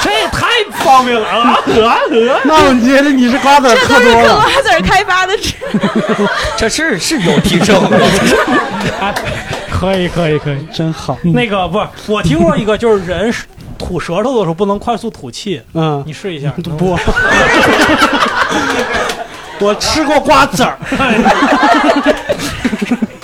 [0.00, 0.46] 这也太
[0.84, 1.54] 方便了啊！
[1.64, 4.22] 呵呵，那我觉得你是瓜子嗑多了。
[4.22, 5.36] 这都是嗑瓜子开发的，
[6.56, 7.80] 这是是有提升。
[9.70, 11.18] 可以可以可以，真好。
[11.22, 13.32] 那个不是，我听过一个，就是人
[13.78, 15.60] 吐舌头的时候不能快速吐气。
[15.74, 16.52] 嗯，你试一下。
[16.78, 16.98] 不。
[19.60, 20.76] 我吃过瓜子儿。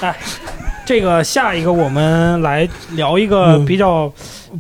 [0.00, 0.14] 哎，
[0.90, 4.12] 这个下一个我们来聊一个比较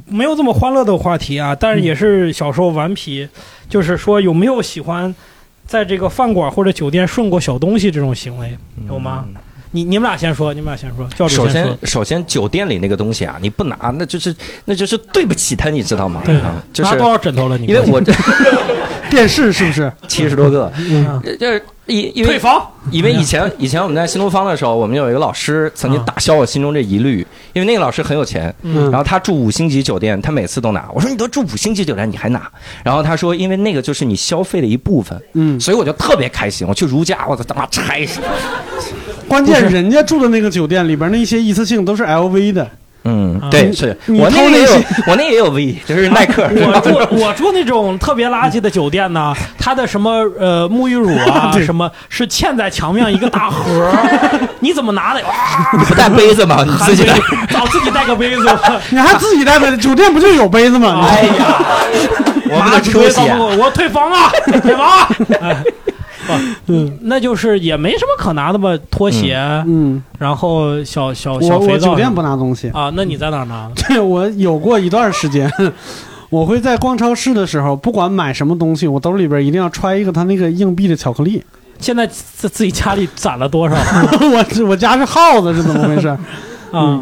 [0.06, 3.28] 没有这么欢乐的话题啊，但是也是小时候顽皮，
[3.68, 5.12] 就是说有没有喜欢
[5.66, 8.56] 在这个饭馆或者酒店顺过小东西这种行为，
[8.88, 9.24] 有吗？
[9.72, 11.04] 你你们俩先说，你们俩先说。
[11.16, 14.32] 教主首先，首先酒店里那个东西啊，你不拿，那就是
[14.66, 16.22] 那就是对不起他，你知道吗？
[16.24, 17.58] 对啊，就是拿多少枕头了？
[17.58, 18.00] 你因为我
[19.10, 20.72] 电视是不是 七十多个？
[21.40, 30.88] 就是因因为退房，因为以前以前我们在新东方的时候，我们有一个老师曾经打消我心中这疑虑，因为那个老师很有钱，然后他住五星级酒店，他每次都拿。
[30.94, 32.50] 我说你都住五星级酒店，你还拿？
[32.84, 36.66] 然后他说，因为那个就是你消费的一部分，嗯，所以我就特别开心。
[36.66, 38.20] 我去如家，我操他妈拆死！
[39.28, 42.68] 关键人家住的那个酒店里边那些一次性都是 LV 的，
[43.04, 44.72] 嗯，对，是我那个也有
[45.06, 46.46] 我那也有 V，就是耐克。
[46.52, 53.90] 我住我住那种特别垃圾的酒店呢，它的什么呃沐浴乳啊 什么是嵌在墙面一个大盒，
[54.60, 55.22] 你怎么拿的？
[55.78, 56.62] 你不带杯子吗？
[56.66, 57.14] 你自己带。
[57.48, 58.58] 找自己带个杯子。
[58.90, 59.76] 你还自己带杯子？
[59.78, 61.06] 酒店不就有杯子吗？
[61.08, 61.64] 哎呀，
[62.50, 64.30] 我们的出息啊我我退房啊，
[64.62, 65.08] 退房
[66.66, 71.90] 嗯，那就是也没什么可拿的吧，拖鞋，嗯，然后小小小肥皂。
[71.90, 73.70] 我酒店不拿东西啊，那你在哪儿拿？
[73.88, 75.50] 对，我有过一段时间，
[76.28, 81.42] 我会在逛超市的时候，不管买什么东西，我兜里边一定要揣一个他那个硬币的巧克力。
[81.78, 83.74] 现在自自己家里攒了多少？
[84.20, 86.08] 我我家是耗子，是怎么回事？
[86.70, 87.00] 啊，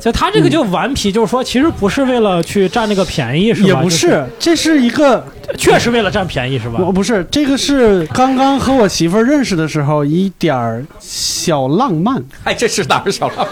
[0.00, 3.68] 就他这个就顽皮，就是说其实不是为了去占那个便宜，是吧？
[3.68, 5.22] 也不，就是这是一个
[5.58, 6.80] 确实为了占便宜，是吧？
[6.80, 12.22] 我不是，这个是刚刚和我媳妇儿认识的时候一点儿小浪漫。
[12.44, 13.46] 哎，这是哪儿小浪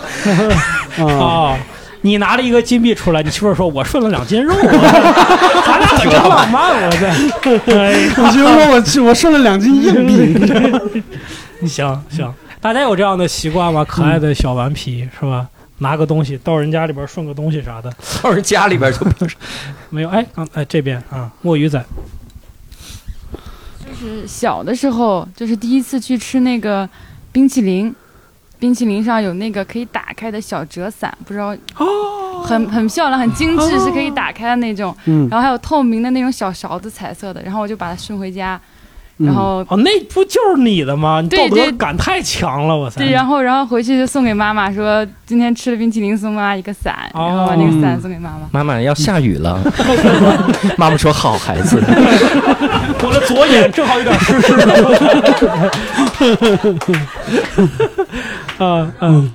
[0.96, 1.06] 漫？
[1.06, 1.58] 啊，
[2.00, 4.54] 你拿了一个金币出来，你媳妇儿说：“我顺了两斤肉。
[4.62, 7.06] ”咱俩可真浪漫，我这。
[8.22, 11.02] 我媳妇儿说我我顺了两斤硬币。
[11.66, 13.84] 行行，大家有这样的习惯吗？
[13.84, 15.46] 可爱的小顽皮是吧？
[15.78, 19.36] 拿个东西到人家里边顺个东西啥的，到人家里边就不是。
[19.90, 20.08] 没有。
[20.08, 21.82] 哎，刚哎这边啊，墨鱼仔，
[23.86, 26.88] 就是小的时候，就是第一次去吃那个
[27.30, 27.94] 冰淇淋，
[28.58, 34.94] 冰淇淋上有那个可以打开的小折伞，不知道哦，很很漂亮，很精致，哦是可以打开的那种。
[35.04, 35.28] 嗯。
[35.30, 38.60] 然后还有透明的那种小勺子，彩色的，然后我就把它顺回家，
[39.18, 41.20] 然后哦，那不就是你的吗？
[41.20, 42.98] 你道德对对感太强了，我操！
[43.00, 48.48] 对，然后然后回去就送给妈妈，说今天吃了冰淇淋，送妈妈一个伞，然后把那个伞送给妈妈。
[48.52, 49.61] 妈妈要下雨了，
[50.78, 51.83] 妈妈说好孩子。
[53.02, 54.64] 我的左眼正好有点湿湿的。
[58.64, 59.33] 啊 嗯，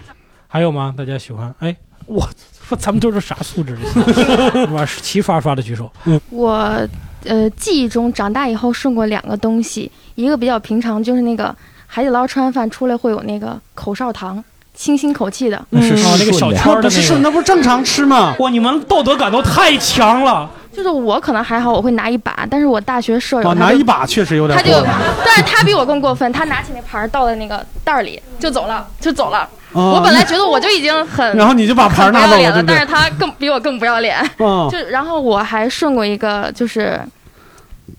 [0.47, 0.93] 还有吗？
[0.97, 1.53] 大家喜欢？
[1.59, 2.27] 哎，我
[2.67, 3.77] 说咱们都是啥素质？
[3.77, 4.85] 是吧？
[5.01, 5.91] 齐刷刷的举手。
[6.05, 6.87] 嗯，我
[7.25, 11.55] 呃记忆中长大以后顺过两个东西，一个比较平常，就是那个
[11.87, 15.65] 海底捞吃完饭出来会有那个口哨糖，清新口气的。
[15.71, 18.35] 嗯是哦那个小圈儿的不是顺，那不是正常吃吗？
[18.39, 20.49] 哇，你们道德感都太强了。
[20.75, 24.83] 就是我可能还好，我会拿一把，但是我大学舍友哦，拿一把确实有点他就。，
[25.25, 29.47] 但是他比我更过分，他拿起那盘儿倒在那个袋儿里就走了，就走了。
[29.73, 34.17] 哦我本来觉得我就已经很， 然后你就把盘儿拿走了了，对对但是他更比我更不要脸。
[34.37, 36.99] 哦就然后我还顺过一个，就是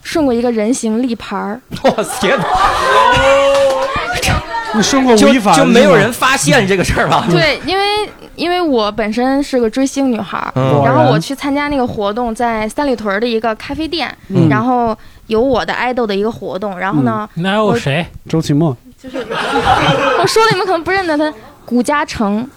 [0.02, 1.60] 顺过一个人形立牌儿。
[1.82, 2.44] 我天哪！
[4.76, 7.26] 你顺过就吴亦凡就没有人发现这个事儿吧？
[7.30, 7.84] 对，因为
[8.36, 10.52] 因为我本身是个追星女孩
[10.84, 14.96] 然后我去参加那个活动，在三里屯儿的一个咖啡店，嗯然后
[15.28, 18.04] 有我的爱豆的一个活动，然后呢，那还有谁？
[18.28, 18.76] 周奇墨。
[19.04, 21.30] 就是我说了你们可能不认得他，
[21.66, 22.48] 古嘉诚。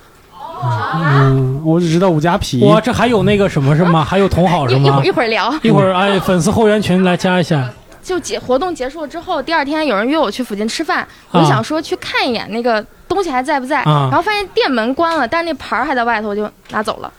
[0.95, 2.63] 嗯，我只知道武家皮。
[2.63, 4.03] 哇，这还有那个什么是吗？
[4.03, 5.05] 还有同好是吗一一会儿？
[5.05, 7.69] 一会儿聊，一会儿哎，粉丝后援群来加一下。
[8.07, 17.11] 就结活动结束了之后，第二天有人约我去附近吃饭，我就想说去看一眼那个东西还在不在，啊然后发现店门关了，但是那牌儿还在外头，我就拿走了。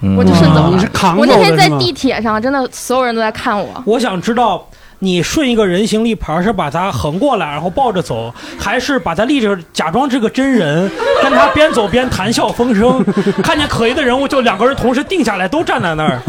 [0.00, 0.70] 嗯我就顺走了。
[0.72, 3.80] 你是扛我那天在是吗地铁上，真的所有人都在看我。
[3.86, 10.90] 我想知道，你顺一个人形立牌是把它横过来，然后抱着走，还是把它立着，假装是个真人，
[11.22, 13.04] 跟他边走边谈笑风生？
[13.44, 16.20] 看见可疑的人物，就两个人同时定下来，都站在那儿。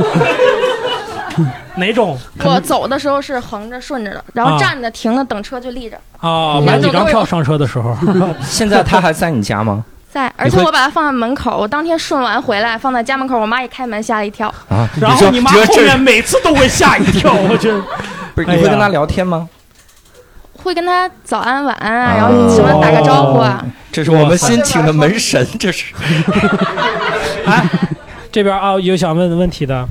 [1.76, 2.18] 哪种？
[2.44, 7.96] 我走的时候是横着顺着的，然后啊站着停着等车就立着，啊，买几张票上车的时候。
[8.42, 9.84] 现在他还在你家吗？
[10.12, 11.58] 在，而且我把它放在门口。
[11.58, 14.48] 我当天顺完回来，放在家门口，我妈一开门吓了一跳。
[14.70, 17.82] 啊，然后你妈后面每次都会吓一跳， 我觉得。
[18.36, 19.50] 不是你会跟他聊天吗？
[20.64, 23.66] 会跟他早安晚安啊，然后什么打个招呼啊。
[23.92, 25.94] 这是我们新请的门神，这是。
[27.46, 27.68] 哎
[28.32, 29.86] 这边啊，有想问的问题的。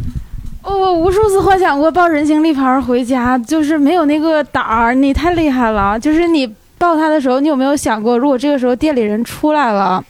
[0.63, 4.95] 哦，我无数次幻想过抱人形立牌回家，就是没有那个胆儿。
[4.95, 6.47] 你太厉害了，就是你
[6.79, 10.03] 抱他的时候，你有没有想过，如果这个时候店里人出来了，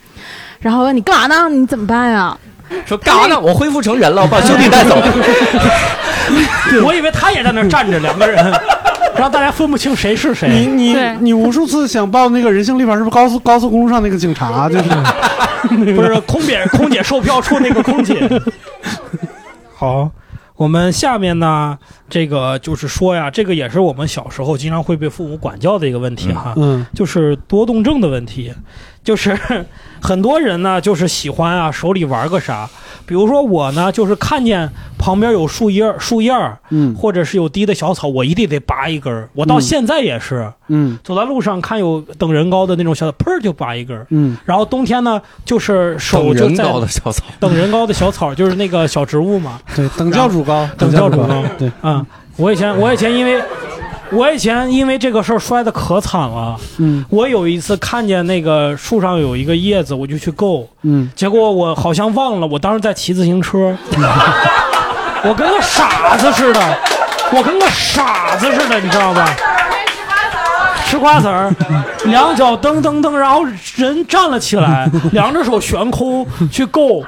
[0.60, 1.48] 然后问你干啥呢？
[1.48, 2.36] 你怎么办呀？
[2.86, 3.40] 说干啥呢？
[3.40, 4.96] 我恢复成人了，我把兄弟带走。
[6.84, 8.36] 我以为他也在那儿站着，两个人，
[9.14, 10.48] 然后大家分不清谁是谁。
[10.48, 14.68] 你你你无数次想报那个人性立牌，是不是高速高速公路上那个警察？
[14.68, 14.84] 就是
[15.94, 18.28] 不是空姐空姐售票处那个空姐。
[19.76, 20.10] 好，
[20.56, 28.52] 我们下面呢，这个就是说呀，这个也是我们小时候经常会被父母管教的一个问题哈，嗯，就是多动症的问题，
[29.02, 29.36] 就是
[30.00, 32.68] 很多人呢，就是喜欢啊手里玩个啥，
[33.12, 40.51] 比如说我呢，就是看见旁边有树叶树叶儿，嗯或者是有低的小草，我一定得拔一根儿，我到嗯现在也是。
[40.68, 44.07] 嗯走在路上看有等人高的那种小草，砰就拔一根儿。
[44.09, 49.61] 嗯，然后冬天呢，就是手就在等人高的小草，等人高的小草，就是那个小植物嘛。
[49.77, 51.44] 对，等教主高，等教主高。
[51.59, 52.07] 对啊、
[52.38, 53.42] 我以前我以前因为
[54.12, 56.57] 我以前因为这个事儿摔的可惨了。
[56.79, 63.77] 嗯我有一次看见那个树上有一个叶子，我就去够，嗯，结果我好像忘了，我当时在骑自行车，
[65.24, 66.61] 我跟个傻子似的，
[67.32, 69.34] 我跟个傻子似的，你知道吧？
[70.86, 71.51] 吃瓜子儿，
[72.05, 73.43] 两脚蹬蹬蹬，然后
[73.76, 77.03] 人站了起来，两只手悬空去够。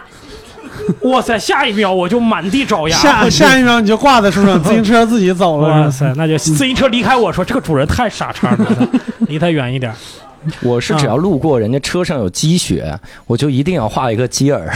[1.10, 1.38] 哇塞！
[1.38, 2.96] 下一秒我就满地找牙。
[2.96, 5.68] 下 下一秒你就挂在树上，自行车自己走了。
[5.68, 8.88] 哇塞，那就自行车离开我说这个主人太傻叉了，
[9.28, 9.92] 离他远一点。
[10.60, 12.94] 我是只要路过人家车上有积雪，
[13.26, 14.70] 我就一定要画一个鸡耳。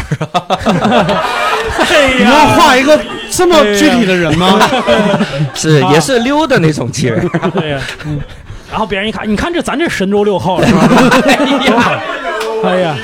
[2.16, 2.98] 你要画一个
[3.30, 4.58] 这么具体的人吗？
[5.54, 7.20] 是，也是溜的那种鸡耳。
[7.52, 8.18] 对呀，嗯。
[8.70, 10.88] 然后别人一看，你看这咱这神舟六号是吧？
[12.64, 12.96] 哎呀，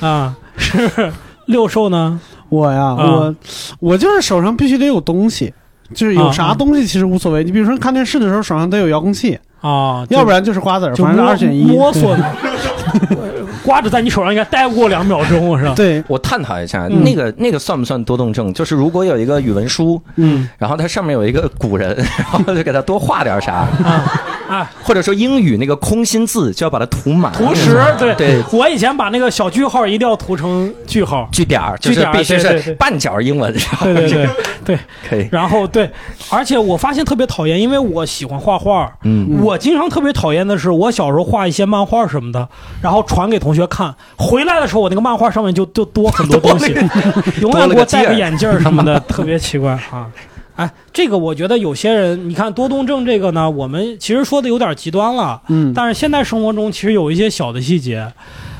[0.00, 1.12] 啊，是。
[1.46, 2.20] 六兽呢？
[2.48, 3.36] 我呀，我
[3.80, 5.52] 我就是手上必须得有东西，
[5.92, 7.42] 就是有啥东西其实无所谓。
[7.42, 9.38] 你比如说看电视的时候，手上得有遥控器
[9.68, 11.64] 啊，要不然就是瓜子儿，反正二选一。
[11.64, 12.24] 摸索的。
[13.64, 15.72] 瓜子在你手上应该待不过两秒钟，是吧？
[15.74, 18.52] 对，我探讨一下，那个那个算不算多动症？
[18.52, 23.66] 就是如果有一个语文书，嗯，然后它上面有一个古人， 然后就给他多画点啥。
[24.46, 27.82] 啊，或者说英语那个空心字就要把它涂满，涂实。
[27.98, 33.50] 对对，我以前把那个小句号一定要涂成句号，句点儿，就是必须是半角英文。
[33.82, 34.28] 对对对
[34.62, 35.26] 对，可以。
[35.32, 35.90] 然后对，
[36.28, 42.48] 而且我发现特别讨厌，因为我喜欢画画，嗯，我经常特别讨厌的是，我小时候画一些漫画什么的，
[42.82, 46.72] 然后传给同学看，回来的时候我那个漫画上面就就多很多东西，
[47.40, 50.06] 永远给我戴个眼镜什么的，特别奇怪啊。
[50.56, 55.42] 哎，这个我觉得有些人，你看多动症这个呢，我们其实说的有点极端了。
[55.48, 58.12] 嗯，但是现在生活中其实有一些小的细节，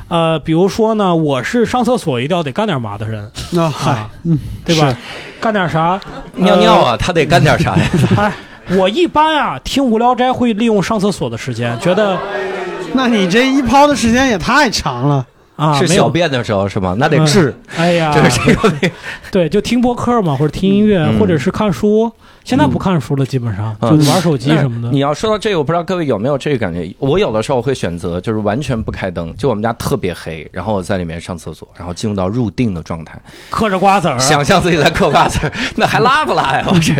[0.08, 3.30] 呃，比如说呢，我是上厕所一定要得干点嘛的人。
[3.52, 4.92] 那嗨，嗯，对吧？
[5.40, 6.00] 干点啥？
[6.34, 7.84] 尿尿啊，他得干点啥呀？
[8.18, 8.32] 哎，
[8.78, 12.18] 我一般啊，听无聊斋会利用上厕所的时间，觉得，
[12.94, 15.26] 那你这一泡的时间也太长了。
[15.56, 16.96] 啊，是小便的时候是吗？
[16.98, 17.54] 那得治。
[17.76, 18.90] 哎呀， 这是这个。
[19.30, 22.10] 对，就听播客嘛，或者听音乐，或者是看书。
[22.44, 24.90] 现在不看书了，基本上就玩手机什么的。
[24.90, 26.94] 你要说到这个，我不知道各位有没有这个感觉。
[26.98, 33.18] 我有的时候会选择就是完全不开灯，就我们家特别黑，然后我在里面上厕所，然后进入到入定的状态，
[33.48, 36.66] 嗑着瓜子儿，想象自己在嗑瓜子儿，那还拉不拉呀？
[36.70, 36.92] 我这，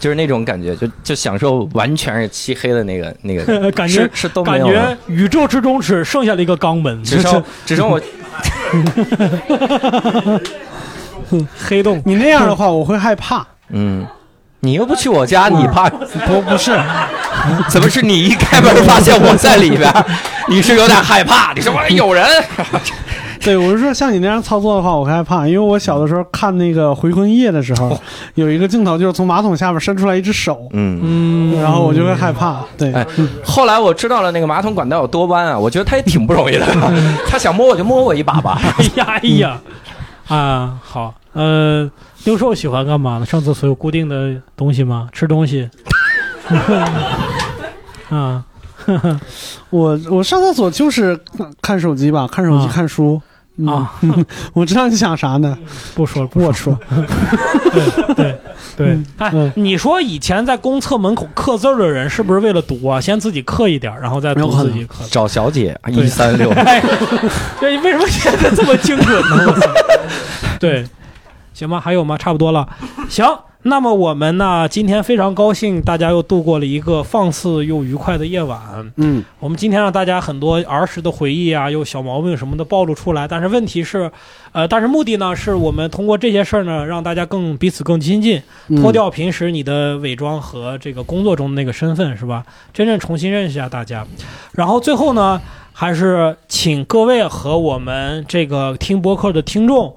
[0.00, 4.66] 就是那种感觉，就就享受完全是漆黑的那个那个 感觉，是都没有。
[4.66, 8.00] 感觉宇宙之中只剩下了一个肛门，只剩只剩我。
[11.58, 13.46] 黑洞，你那样的话我会害怕。
[13.68, 14.06] 嗯。
[14.60, 16.78] 你又不去我家， 你怕不不是？
[17.68, 19.92] 怎么是你一开门发现我在里边？
[20.48, 21.52] 你是有点害怕？
[21.54, 22.26] 你说我有人？
[23.40, 27.96] 对，我是说像你那样操作的话，我害怕，因为我小的时候看那个《回魂夜》的时候，
[28.34, 31.00] 有一个镜头就是从马桶下面伸出来一只手，嗯
[31.54, 32.56] 嗯，然后我就会害怕。
[32.76, 32.92] 对，
[33.44, 36.66] 后来我知道了那个马桶管道有多弯啊，我觉得他也挺不容易的。
[37.28, 38.60] 他想摸我就摸我一把吧。
[38.78, 39.58] 哎呀哎呀，
[40.26, 41.90] 啊好，呃。
[42.24, 43.24] 六兽喜欢干嘛呢？
[43.24, 45.08] 上厕所有固定的东西吗？
[45.12, 45.70] 吃东西？
[48.10, 48.44] 啊，
[49.70, 51.16] 我我上厕所就是
[51.62, 53.22] 看手机吧，看手机看书
[53.64, 53.94] 啊。
[54.54, 55.56] 我知道你想啥呢？
[55.94, 56.76] 不说了不说。
[57.76, 58.38] 对对
[58.76, 63.00] 对，哎，你说以前在公厕门口刻字的人是不是为了读啊？
[63.00, 64.96] 先自己刻一点，然后再读自己刻。
[65.12, 66.52] 找小姐一三六。
[67.60, 69.54] 这为什么现在这么精准呢？
[70.58, 70.84] 对。
[71.56, 71.80] 行吗？
[71.80, 72.18] 还有吗？
[72.18, 72.68] 差不多了。
[73.08, 73.26] 行，
[73.62, 74.68] 那么我们呢？
[74.68, 78.60] 今天非常高兴，大家又度过了一个放肆又愉快的夜晚。
[78.96, 83.26] 嗯，我们今天让大家很多儿时的回忆啊，又小毛病什么的暴露出来。
[83.26, 84.12] 但是问题是，
[84.52, 88.42] 呃，但是目的呢，是我们通过这些事儿呢，让大家更彼此更亲近，
[88.82, 92.44] 脱掉平时你的伪装和这个工作中的那个身份，是吧？
[92.74, 94.06] 真正重新认识一下大家。
[94.52, 95.40] 然后最后呢，
[95.72, 99.96] 还是请各位和我们这个听播客的听众。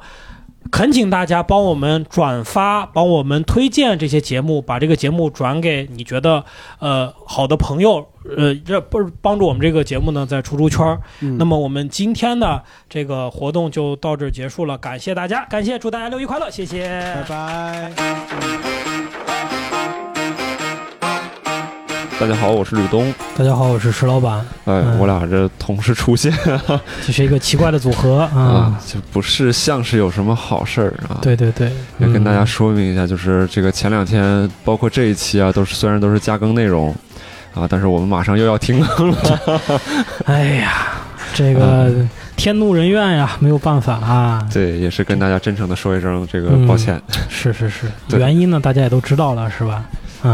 [0.72, 6.43] 恳请大家帮我们转发，帮我们推荐这些节目，把这个节目转给你觉得
[6.80, 8.07] 呃好的朋友，
[8.38, 11.01] 呃，这不是帮助我们这个节目呢在出出圈儿。
[11.38, 18.68] 那么我们今天的这个活动就到这结束了，感谢大家，感谢，祝大家六一快乐，谢谢，拜拜。
[22.20, 23.13] 大家好，我是吕东。
[23.38, 24.45] 大家好，我是石老板。
[24.65, 26.30] 哎，我俩这同时出现，
[27.07, 28.78] 这是一个奇怪的组合啊！
[28.86, 31.17] 就不是像是有什么好事儿啊？
[31.22, 36.93] 对对对，也跟大家说明一下，就是这个前两天，包括这一期啊，都是虽然都是加更内容
[37.55, 39.17] 啊，但是我们马上又要停更了。
[40.28, 40.88] 哎呀，
[41.34, 41.89] 这个
[42.36, 44.45] 天怒人怨呀，没有办法啊。
[44.53, 47.01] 对，也是跟大家真诚的说一声这个抱歉。
[47.30, 49.86] 是是是，原因呢，大家也都知道了，是吧？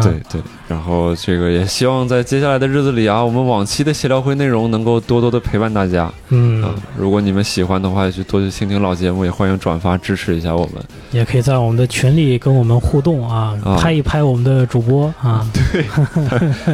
[0.01, 6.11] 对对，然后这个也希望在接下来的日子里啊，我们往期的协聊会内容能够多多的陪伴大家。
[6.29, 6.63] 嗯，
[6.97, 10.83] 如果你们喜欢的话，就多去听听老节目，也欢迎转发支持一下我们。
[11.11, 15.45] 也可以在我们的群里跟我们互动啊，拍一拍我们的主播啊。
[15.53, 15.83] 对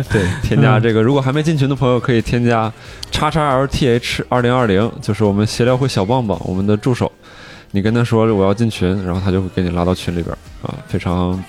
[0.10, 2.72] 对，添加这个，如果还没进群的朋友，可以添加
[3.12, 7.12] 叉叉 LTH 二零二零，就是我们协聊会小棒棒，我们的助手。
[7.72, 11.42] 你跟他说我要进群，然后他就会给你拉到群里边啊，非常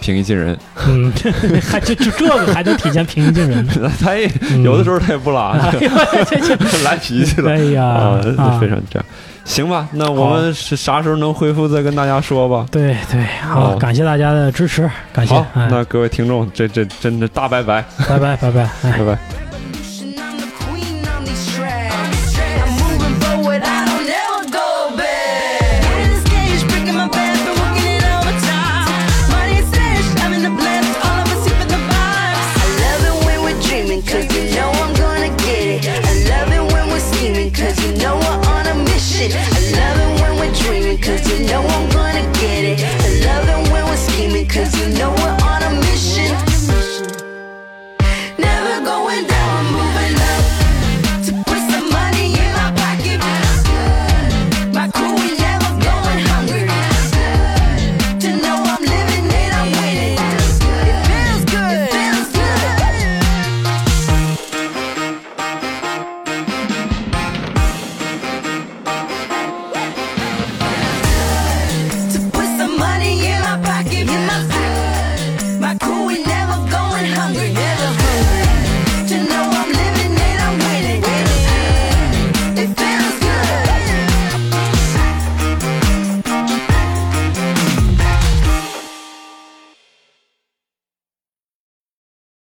[0.00, 0.56] 平易近人。
[0.86, 1.12] 嗯，
[1.70, 3.66] 还就就这个还能体现平易近人？
[4.00, 4.30] 他也
[4.62, 5.52] 有的时候他也不拉，
[6.84, 7.50] 来脾气了。
[7.50, 8.18] 哎呀，
[8.60, 9.04] 非常这样。
[9.44, 12.66] 行吧，那我们是啥时候能恢复再跟大家说吧。
[12.70, 15.34] 对对，好，感谢大家的支持，感谢。
[15.54, 19.47] 那各位听众，这这真的大拜拜，拜拜拜拜拜拜。